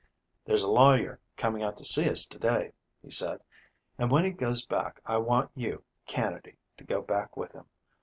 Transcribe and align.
"There's 0.45 0.63
a 0.63 0.67
lawyer 0.71 1.19
coming 1.37 1.61
out 1.61 1.77
to 1.77 1.85
see 1.85 2.09
us 2.09 2.25
to 2.25 2.39
day," 2.39 2.73
he 3.03 3.11
said, 3.11 3.39
"and 3.99 4.09
when 4.09 4.25
he 4.25 4.31
goes 4.31 4.65
back 4.65 4.99
I 5.05 5.17
want 5.19 5.51
you, 5.53 5.83
Canady, 6.07 6.55
to 6.77 6.83
go 6.83 7.03
back 7.03 7.37
with 7.37 7.51
him. 7.51 7.65